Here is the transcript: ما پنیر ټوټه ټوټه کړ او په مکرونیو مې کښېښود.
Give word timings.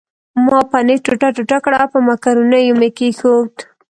ما 0.45 0.59
پنیر 0.71 0.99
ټوټه 1.05 1.29
ټوټه 1.35 1.57
کړ 1.63 1.73
او 1.81 1.87
په 1.93 1.99
مکرونیو 2.07 2.77
مې 2.79 2.89
کښېښود. 2.97 3.53